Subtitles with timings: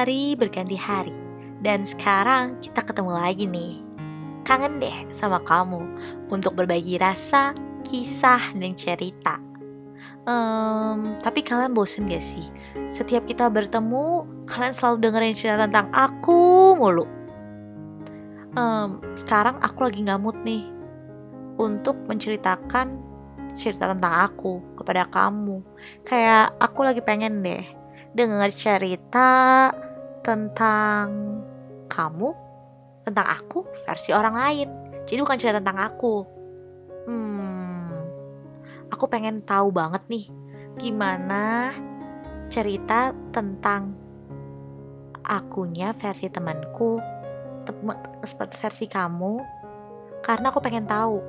[0.00, 1.12] Hari berganti hari,
[1.60, 3.84] dan sekarang kita ketemu lagi nih.
[4.48, 5.76] Kangen deh sama kamu
[6.32, 7.52] untuk berbagi rasa,
[7.84, 9.36] kisah, dan cerita.
[10.24, 12.48] Um, tapi kalian bosen gak sih?
[12.88, 17.04] Setiap kita bertemu, kalian selalu dengerin cerita tentang aku mulu.
[18.56, 20.64] Um, sekarang aku lagi mood nih
[21.60, 22.96] untuk menceritakan
[23.52, 25.60] cerita tentang aku kepada kamu.
[26.08, 27.68] Kayak aku lagi pengen deh
[28.16, 29.28] dengar cerita
[30.20, 31.06] tentang
[31.88, 32.30] kamu,
[33.04, 34.68] tentang aku versi orang lain.
[35.08, 36.14] Jadi bukan cerita tentang aku.
[37.08, 37.90] Hmm,
[38.92, 40.26] aku pengen tahu banget nih
[40.78, 41.74] gimana
[42.50, 43.94] cerita tentang
[45.26, 46.98] akunya versi temanku,
[48.26, 49.38] seperti versi kamu,
[50.24, 51.22] karena aku pengen tahu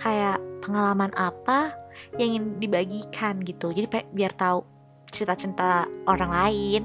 [0.00, 1.74] kayak pengalaman apa
[2.16, 3.70] yang ingin dibagikan gitu.
[3.70, 4.64] Jadi biar tahu
[5.12, 6.82] cerita-cerita orang lain.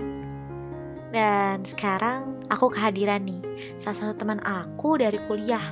[1.08, 3.40] Dan sekarang aku kehadiran nih
[3.80, 5.64] salah satu teman aku dari kuliah.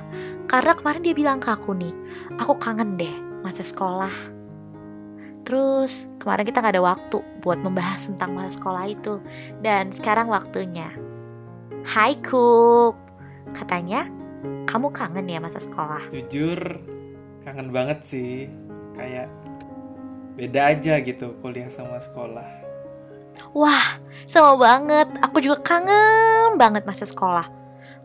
[0.48, 1.92] Karena kemarin dia bilang ke aku nih,
[2.40, 3.12] aku kangen deh
[3.44, 4.12] masa sekolah.
[5.46, 9.20] Terus kemarin kita gak ada waktu buat membahas tentang masa sekolah itu.
[9.62, 10.90] Dan sekarang waktunya.
[11.86, 12.98] Hai Kup,
[13.54, 14.10] katanya
[14.66, 16.02] kamu kangen ya masa sekolah?
[16.10, 16.82] Jujur,
[17.46, 18.50] kangen banget sih.
[18.98, 19.30] Kayak
[20.34, 22.48] beda aja gitu kuliah sama sekolah.
[23.54, 25.12] Wah, sama banget.
[25.20, 27.46] Aku juga kangen banget masa sekolah.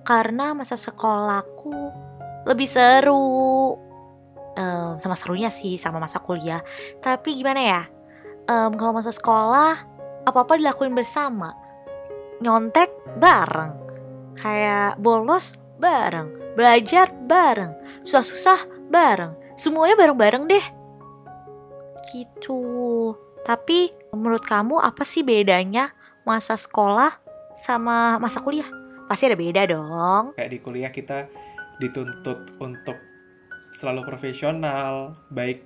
[0.04, 1.74] Karena masa sekolahku
[2.44, 3.80] lebih seru.
[4.52, 6.60] Um, sama serunya sih sama masa kuliah.
[7.00, 7.82] Tapi gimana ya?
[8.52, 9.80] Um, kalau masa sekolah,
[10.28, 11.56] apa-apa dilakuin bersama.
[12.44, 13.72] Nyontek bareng.
[14.36, 16.58] Kayak bolos bareng.
[16.60, 17.72] Belajar bareng.
[18.04, 19.40] Susah-susah bareng.
[19.56, 20.66] Semuanya bareng-bareng deh
[22.12, 22.62] gitu.
[23.42, 25.96] Tapi menurut kamu apa sih bedanya
[26.28, 27.18] masa sekolah
[27.58, 28.68] sama masa kuliah?
[29.10, 30.38] Pasti ada beda dong.
[30.38, 31.28] Kayak di kuliah kita
[31.82, 32.98] dituntut untuk
[33.76, 35.66] selalu profesional, baik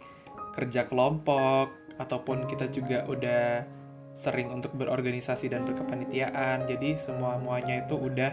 [0.55, 3.67] kerja kelompok ataupun kita juga udah
[4.15, 6.63] sering untuk berorganisasi dan berkepanitiaan.
[6.63, 8.31] Jadi semua muanya itu udah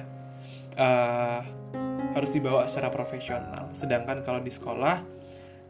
[0.79, 1.41] uh,
[2.15, 3.69] harus dibawa secara profesional.
[3.75, 5.03] Sedangkan kalau di sekolah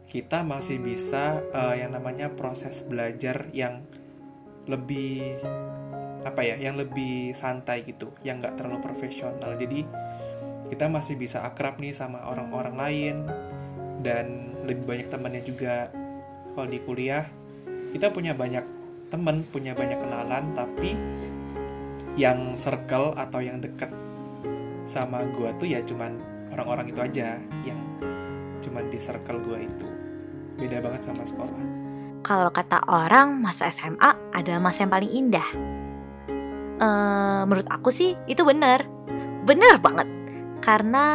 [0.05, 3.81] kita masih bisa uh, yang namanya proses belajar yang
[4.69, 5.41] lebih
[6.23, 9.53] apa ya yang lebih santai gitu yang nggak terlalu profesional.
[9.59, 9.83] Jadi
[10.71, 13.15] kita masih bisa akrab nih sama orang-orang lain
[14.01, 15.91] dan lebih banyak temannya juga.
[16.55, 17.27] Kalau di kuliah
[17.91, 18.65] kita punya banyak
[19.11, 20.97] teman punya banyak kenalan tapi
[22.17, 23.89] yang circle atau yang deket
[24.89, 26.17] sama gue tuh ya cuman
[26.53, 27.79] orang-orang itu aja yang
[28.63, 29.87] cuman di circle gue itu.
[30.57, 31.61] Beda banget sama sekolah.
[32.23, 35.72] Kalau kata orang masa SMA adalah masa yang paling indah
[36.79, 38.85] uh, menurut aku sih itu benar.
[39.43, 40.07] Benar banget.
[40.63, 41.05] Karena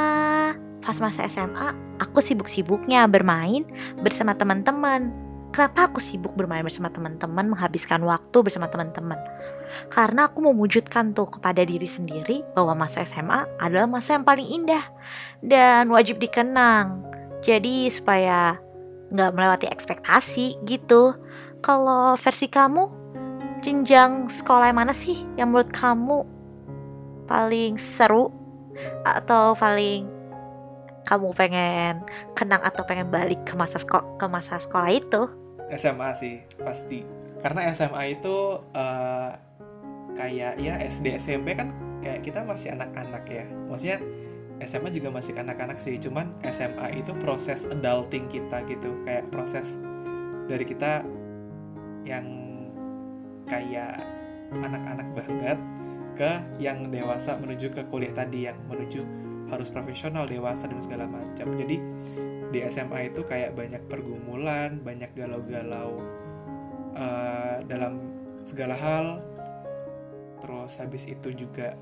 [0.84, 3.66] pas masa SMA aku sibuk-sibuknya bermain
[4.00, 5.10] bersama teman-teman.
[5.48, 9.16] Kenapa aku sibuk bermain bersama teman-teman menghabiskan waktu bersama teman-teman?
[9.88, 14.84] Karena aku mewujudkan tuh kepada diri sendiri bahwa masa SMA adalah masa yang paling indah
[15.40, 17.00] dan wajib dikenang.
[17.40, 18.60] Jadi supaya
[19.08, 21.16] nggak melewati ekspektasi gitu.
[21.64, 22.97] Kalau versi kamu,
[23.60, 26.24] jenjang sekolah yang mana sih yang menurut kamu
[27.28, 28.32] paling seru
[29.04, 30.06] atau paling
[31.08, 32.04] kamu pengen
[32.36, 35.22] kenang atau pengen balik ke masa sekolah ke masa sekolah itu?
[35.72, 37.04] SMA sih pasti.
[37.40, 39.30] Karena SMA itu uh,
[40.16, 41.72] kayak ya SD SMP kan
[42.04, 43.44] kayak kita masih anak-anak ya.
[43.68, 43.98] Maksudnya
[44.68, 48.92] SMA juga masih kanak-kanak sih cuman SMA itu proses adulting kita gitu.
[49.08, 49.80] Kayak proses
[50.44, 51.04] dari kita
[52.04, 52.37] yang
[53.48, 54.04] kayak
[54.54, 55.58] anak-anak banget
[56.18, 59.06] ke yang dewasa menuju ke kuliah tadi yang menuju
[59.48, 61.46] harus profesional dewasa dan segala macam.
[61.56, 61.76] Jadi
[62.48, 66.00] di SMA itu kayak banyak pergumulan banyak galau-galau
[66.96, 68.00] uh, dalam
[68.44, 69.06] segala hal.
[70.38, 71.74] Terus habis itu juga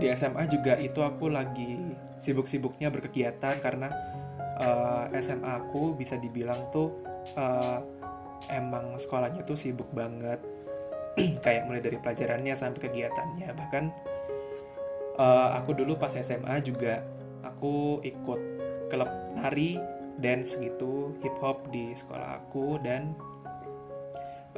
[0.00, 1.76] di SMA juga itu aku lagi
[2.20, 3.88] sibuk-sibuknya berkegiatan karena
[4.60, 7.00] uh, eh, SMA aku bisa dibilang tuh
[7.36, 7.80] uh,
[8.50, 10.42] emang sekolahnya tuh sibuk banget.
[11.44, 13.48] Kayak mulai dari pelajarannya sampai kegiatannya.
[13.54, 13.84] Bahkan
[15.16, 17.02] uh, aku dulu pas SMA juga
[17.46, 18.40] aku ikut
[18.90, 19.78] klub nari
[20.20, 23.16] dance gitu hip hop di sekolah aku dan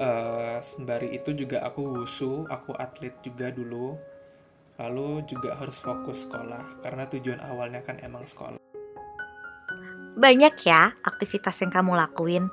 [0.00, 3.94] uh, sembari itu juga aku wusu aku atlet juga dulu.
[4.80, 8.58] Lalu juga harus fokus sekolah karena tujuan awalnya kan emang sekolah.
[10.16, 12.48] Banyak ya aktivitas yang kamu lakuin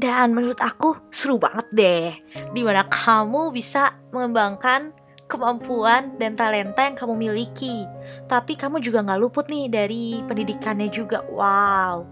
[0.00, 2.10] dan menurut aku seru banget deh
[2.56, 4.96] di mana kamu bisa mengembangkan
[5.28, 7.86] kemampuan dan talenta yang kamu miliki.
[8.26, 11.22] Tapi kamu juga nggak luput nih dari pendidikannya juga.
[11.30, 12.08] Wow.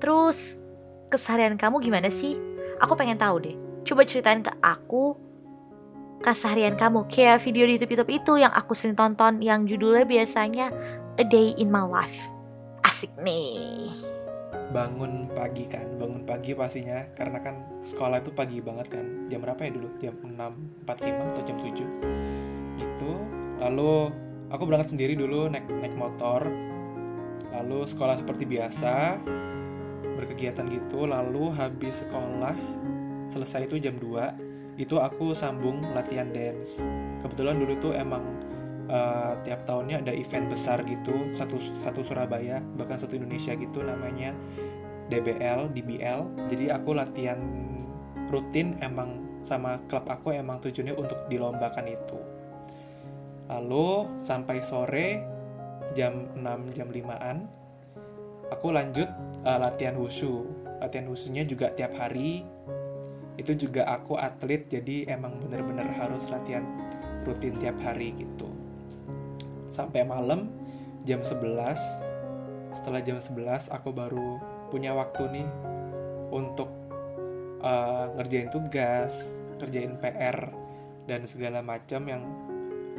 [0.00, 0.62] Terus
[1.12, 2.38] keseharian kamu gimana sih?
[2.80, 3.56] Aku pengen tahu deh.
[3.84, 5.18] Coba ceritain ke aku
[6.22, 10.70] keseharian kamu kayak video di YouTube-YouTube itu yang aku sering tonton yang judulnya biasanya
[11.18, 12.18] A Day in My Life.
[12.82, 14.17] Asik nih.
[14.68, 17.54] Bangun pagi kan, bangun pagi pastinya karena kan
[17.84, 19.06] sekolah itu pagi banget kan.
[19.32, 19.88] Jam berapa ya dulu?
[20.00, 20.14] Jam
[20.84, 23.12] 6.45 atau jam 7 Gitu.
[23.58, 23.94] Lalu
[24.52, 26.44] aku berangkat sendiri dulu naik naik motor.
[27.48, 29.18] Lalu sekolah seperti biasa
[30.20, 31.08] berkegiatan gitu.
[31.08, 32.54] Lalu habis sekolah
[33.28, 34.48] selesai itu jam 2
[34.78, 36.78] itu aku sambung latihan dance
[37.18, 38.22] kebetulan dulu tuh emang
[38.88, 44.32] uh, tiap tahunnya ada event besar gitu satu satu Surabaya bahkan satu Indonesia gitu namanya
[45.08, 47.40] DBL DBL jadi aku latihan
[48.28, 52.18] rutin emang sama klub aku emang tujuannya untuk dilombakan itu.
[53.48, 55.24] Lalu sampai sore
[55.96, 57.48] jam 6 jam 5an
[58.52, 59.08] aku lanjut
[59.48, 60.44] uh, latihan wushu.
[60.78, 62.44] Latihan wushunya juga tiap hari.
[63.38, 66.66] Itu juga aku atlet jadi emang bener-bener harus latihan
[67.24, 68.67] rutin tiap hari gitu
[69.78, 70.50] sampai malam
[71.06, 71.38] jam 11
[72.74, 74.42] setelah jam 11 aku baru
[74.74, 75.48] punya waktu nih
[76.34, 76.68] untuk
[77.62, 80.50] uh, ngerjain tugas ngerjain PR
[81.08, 82.22] dan segala macam yang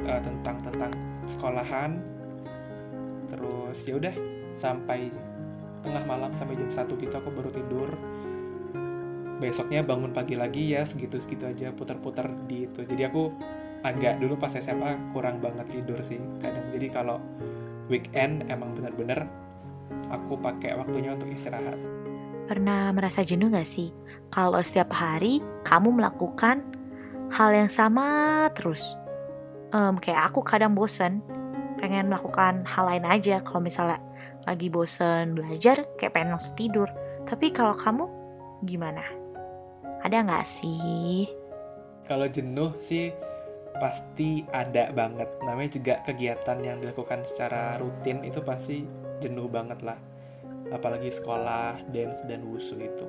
[0.04, 0.92] uh, tentang tentang
[1.24, 2.00] sekolahan.
[3.30, 4.14] Terus ya udah
[4.52, 5.08] sampai
[5.80, 7.90] tengah malam sampai jam 1 gitu aku baru tidur.
[9.40, 12.84] Besoknya bangun pagi lagi ya segitu-segitu aja putar-putar di itu.
[12.84, 13.32] Jadi aku
[13.80, 16.68] agak dulu pas SMA kurang banget tidur sih kadang.
[16.72, 17.16] Jadi kalau
[17.88, 19.24] weekend emang bener-bener
[20.12, 21.76] aku pakai waktunya untuk istirahat.
[22.50, 23.94] Pernah merasa jenuh gak sih?
[24.30, 26.62] Kalau setiap hari kamu melakukan
[27.30, 28.98] hal yang sama terus.
[29.70, 31.22] Um, kayak aku kadang bosen
[31.78, 33.38] pengen melakukan hal lain aja.
[33.46, 34.02] Kalau misalnya
[34.44, 36.90] lagi bosen belajar kayak pengen langsung tidur.
[37.24, 38.04] Tapi kalau kamu
[38.66, 39.02] gimana?
[40.02, 41.30] Ada nggak sih?
[42.10, 43.14] Kalau jenuh sih
[43.78, 45.28] pasti ada banget.
[45.44, 48.82] Namanya juga kegiatan yang dilakukan secara rutin itu pasti
[49.22, 49.98] jenuh banget lah.
[50.74, 53.06] Apalagi sekolah, dance, dan wushu itu.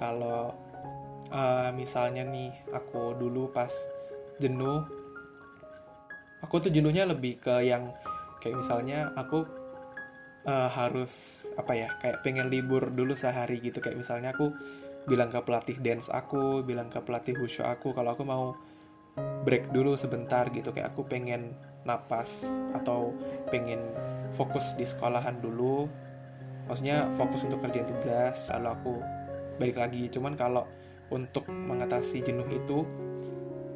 [0.00, 0.56] Kalau
[1.32, 3.72] uh, misalnya nih aku dulu pas
[4.40, 4.84] jenuh,
[6.40, 7.92] aku tuh jenuhnya lebih ke yang
[8.42, 9.46] kayak misalnya aku
[10.46, 14.50] uh, harus apa ya kayak pengen libur dulu sehari gitu kayak misalnya aku
[15.06, 18.54] bilang ke pelatih dance aku bilang ke pelatih wushu aku kalau aku mau
[19.16, 20.72] break dulu sebentar gitu.
[20.72, 23.12] Kayak aku pengen napas atau
[23.50, 23.92] pengen
[24.34, 25.90] fokus di sekolahan dulu.
[26.70, 28.94] Maksudnya fokus untuk kerjaan tugas lalu aku
[29.58, 30.08] balik lagi.
[30.08, 30.64] Cuman kalau
[31.12, 32.86] untuk mengatasi jenuh itu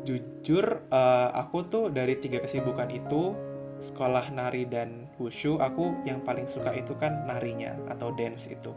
[0.07, 3.35] jujur uh, aku tuh dari tiga kesibukan itu
[3.83, 8.73] sekolah nari dan wushu aku yang paling suka itu kan narinya atau dance itu.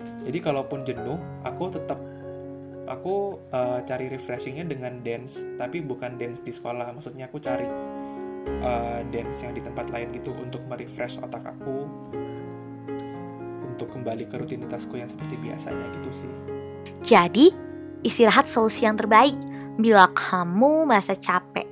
[0.00, 1.98] Jadi kalaupun jenuh aku tetap
[2.86, 6.90] aku uh, cari refreshingnya dengan dance tapi bukan dance di sekolah.
[6.94, 7.66] Maksudnya aku cari
[8.62, 11.86] uh, dance yang di tempat lain gitu untuk merefresh otak aku
[13.66, 16.32] untuk kembali ke rutinitasku yang seperti biasanya gitu sih.
[17.02, 17.50] Jadi
[18.06, 19.36] istirahat solusi yang terbaik.
[19.72, 21.64] Bila kamu merasa capek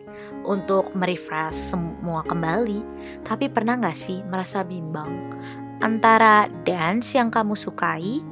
[0.45, 2.81] untuk merefresh semua kembali
[3.29, 5.37] tapi pernah nggak sih merasa bimbang
[5.85, 8.25] antara dance yang kamu sukai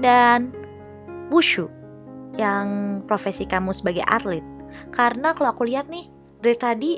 [0.00, 0.52] dan
[1.32, 1.68] wushu
[2.34, 4.42] yang profesi kamu sebagai atlet.
[4.90, 6.10] Karena kalau aku lihat nih
[6.42, 6.92] dari tadi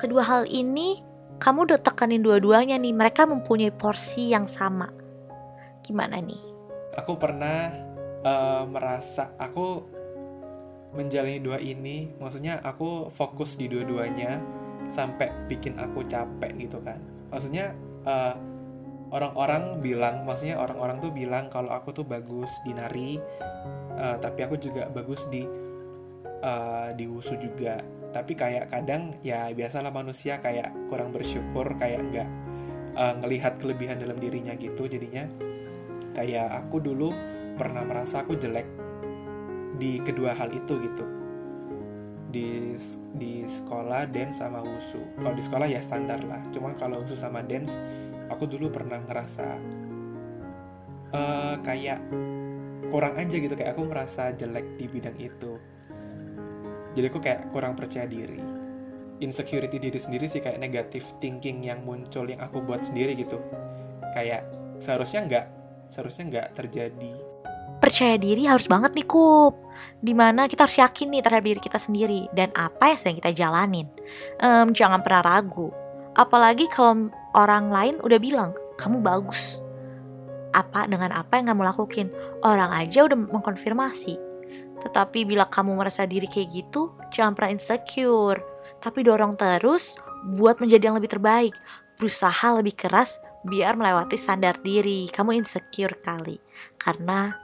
[0.00, 1.00] kedua hal ini
[1.38, 2.94] kamu udah tekanin dua-duanya nih.
[2.96, 4.88] Mereka mempunyai porsi yang sama.
[5.84, 6.40] Gimana nih?
[6.96, 7.74] Aku pernah
[8.24, 9.84] uh, merasa aku
[10.94, 14.38] menjalani dua ini, maksudnya aku fokus di dua-duanya
[14.94, 17.02] sampai bikin aku capek gitu kan.
[17.34, 17.74] Maksudnya
[18.06, 18.38] uh,
[19.10, 23.18] orang-orang bilang maksudnya orang-orang tuh bilang kalau aku tuh bagus di nari
[23.98, 25.46] uh, tapi aku juga bagus di
[26.44, 27.80] uh, di wusu juga.
[28.14, 32.28] Tapi kayak kadang ya biasalah manusia kayak kurang bersyukur kayak nggak
[32.94, 35.26] uh, ngelihat kelebihan dalam dirinya gitu jadinya.
[36.14, 37.10] Kayak aku dulu
[37.58, 38.66] pernah merasa aku jelek
[39.80, 41.04] di kedua hal itu gitu.
[42.30, 42.74] Di
[43.14, 45.02] di sekolah dance sama wusu.
[45.18, 46.42] Kalau di sekolah ya standar lah.
[46.54, 47.78] Cuma kalau wusu sama dance
[48.30, 49.46] aku dulu pernah ngerasa
[51.14, 51.98] uh, kayak
[52.94, 55.58] kurang aja gitu kayak aku merasa jelek di bidang itu
[56.94, 58.38] jadi aku kayak kurang percaya diri
[59.18, 63.42] insecurity diri sendiri sih kayak negative thinking yang muncul yang aku buat sendiri gitu
[64.14, 64.46] kayak
[64.78, 65.46] seharusnya nggak
[65.90, 67.14] seharusnya nggak terjadi
[67.82, 69.58] percaya diri harus banget nih kup
[69.98, 73.30] di mana kita harus yakin nih terhadap diri kita sendiri dan apa yang sedang kita
[73.34, 73.86] jalanin.
[74.40, 75.72] Um, jangan pernah ragu.
[76.14, 79.63] Apalagi kalau orang lain udah bilang kamu bagus.
[80.54, 82.08] Apa dengan apa yang kamu lakuin?
[82.46, 84.14] Orang aja udah mengkonfirmasi.
[84.86, 88.38] Tetapi bila kamu merasa diri kayak gitu, jangan pernah insecure.
[88.78, 89.98] Tapi dorong terus
[90.38, 91.54] buat menjadi yang lebih terbaik.
[91.98, 95.10] Berusaha lebih keras biar melewati standar diri.
[95.10, 96.38] Kamu insecure kali
[96.78, 97.34] karena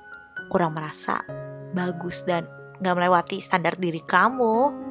[0.48, 1.22] kurang merasa
[1.74, 2.48] bagus dan
[2.80, 4.88] gak melewati standar diri kamu.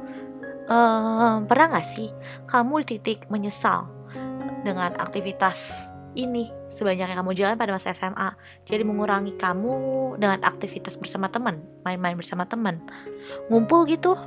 [0.70, 2.14] Um, pernah gak sih
[2.46, 3.90] kamu titik menyesal
[4.62, 8.34] dengan aktivitas ini sebanyak yang kamu jalan pada masa SMA?
[8.66, 9.72] Jadi mengurangi kamu
[10.18, 12.82] dengan aktivitas bersama teman, main-main bersama teman,
[13.46, 14.18] ngumpul gitu.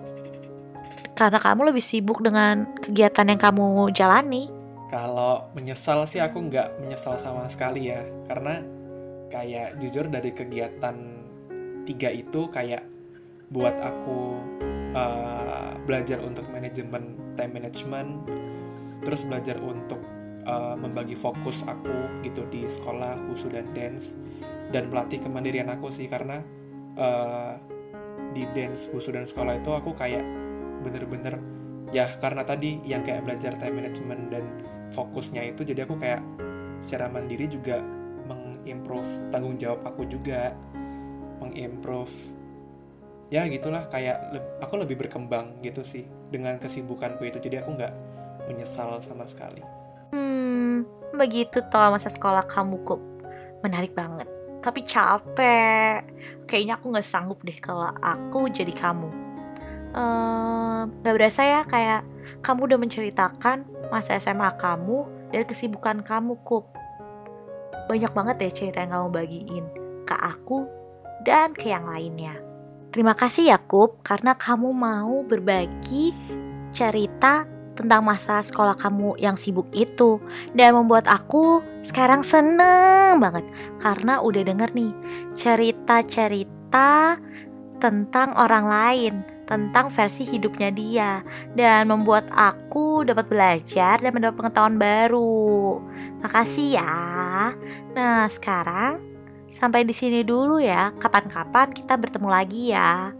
[1.14, 4.50] Karena kamu lebih sibuk dengan kegiatan yang kamu jalani.
[4.90, 8.62] Kalau menyesal sih aku nggak menyesal sama sekali ya, karena
[9.34, 10.96] kayak jujur dari kegiatan
[11.84, 12.86] tiga itu kayak
[13.50, 14.38] buat aku
[14.94, 18.10] uh, belajar untuk manajemen time management,
[19.02, 20.02] terus belajar untuk
[20.48, 24.16] uh, membagi fokus aku gitu di sekolah khusus dan dance.
[24.74, 26.42] Dan melatih kemandirian aku sih karena
[26.98, 27.56] uh,
[28.34, 30.26] di dance khusus dan sekolah itu aku kayak
[30.82, 31.38] bener-bener
[31.94, 34.44] ya karena tadi yang kayak belajar time management dan
[34.90, 36.26] fokusnya itu jadi aku kayak
[36.82, 37.86] secara mandiri juga
[38.26, 40.58] mengimprove tanggung jawab aku juga.
[41.42, 42.14] Mengimprove
[43.30, 47.38] ya gitulah kayak le aku lebih berkembang gitu sih dengan kesibukanku itu.
[47.38, 47.94] Jadi aku nggak
[48.50, 49.83] menyesal sama sekali
[51.14, 53.02] begitu toh masa sekolah kamu kok
[53.62, 54.26] menarik banget
[54.64, 56.04] tapi capek
[56.50, 59.10] kayaknya aku nggak sanggup deh kalau aku jadi kamu
[59.94, 62.02] uh, gak berasa ya kayak
[62.44, 66.70] kamu udah menceritakan masa SMA kamu dan kesibukan kamu, Kup.
[67.88, 69.66] Banyak banget ya cerita yang kamu bagiin
[70.04, 70.68] ke aku
[71.24, 72.36] dan ke yang lainnya.
[72.94, 76.14] Terima kasih ya, Kup, karena kamu mau berbagi
[76.70, 80.22] cerita tentang masa sekolah kamu yang sibuk itu
[80.54, 83.46] dan membuat aku sekarang seneng banget
[83.82, 84.94] karena udah denger nih
[85.34, 87.18] cerita-cerita
[87.82, 89.14] tentang orang lain
[89.44, 91.12] tentang versi hidupnya dia
[91.54, 95.80] dan membuat aku dapat belajar dan mendapat pengetahuan baru.
[96.24, 96.96] Makasih ya.
[97.92, 99.04] Nah, sekarang
[99.52, 100.96] sampai di sini dulu ya.
[100.96, 103.12] Kapan-kapan kita bertemu lagi ya.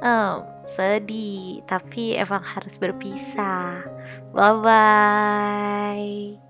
[0.00, 3.84] Um, sedih, tapi emang harus berpisah.
[4.32, 6.43] Bye bye.